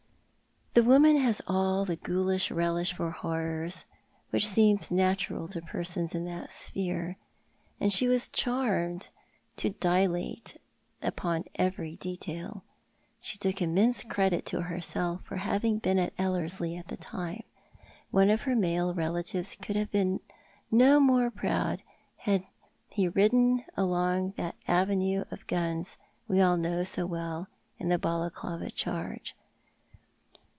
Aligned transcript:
The 0.73 0.83
woman 0.83 1.15
lias 1.17 1.41
all 1.47 1.83
the 1.83 1.97
glionlish 1.97 2.49
relish 2.49 2.93
for 2.93 3.11
horrors 3.11 3.83
which 4.29 4.47
sc«ms 4.47 4.89
natural 4.89 5.49
to 5.49 5.61
persons 5.61 6.15
in 6.15 6.23
that 6.25 6.49
sphere, 6.49 7.17
and 7.81 7.91
she 7.91 8.07
was 8.07 8.29
charmed 8.29 9.09
to 9.57 9.71
dilate 9.71 10.55
xipon 11.03 11.43
every 11.55 11.97
detail. 11.97 12.63
She 13.19 13.37
took 13.37 13.61
immense 13.61 14.01
credit 14.03 14.45
to 14.45 14.61
herself 14.61 15.25
for 15.25 15.35
having 15.43 15.79
been 15.79 15.99
at 15.99 16.13
Ellerslie 16.17 16.77
at 16.77 16.87
the 16.87 16.95
time. 16.95 17.43
One 18.09 18.29
of 18.29 18.43
her 18.43 18.55
male 18.55 18.93
relatives 18.93 19.57
could 19.61 19.75
have 19.75 19.91
been 19.91 20.21
no 20.71 21.01
more 21.01 21.29
proud 21.29 21.83
had 22.19 22.45
he 22.87 23.09
ridden 23.09 23.65
along 23.75 24.35
that 24.37 24.55
avenue 24.69 25.25
of 25.31 25.47
guns 25.47 25.97
we 26.29 26.39
all 26.39 26.55
know 26.55 26.85
so 26.85 27.05
well 27.05 27.49
in 27.77 27.89
the 27.89 27.99
Balaclava 27.99 28.71
charge. 28.71 29.35